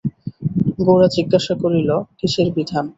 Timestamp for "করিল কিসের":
1.61-2.47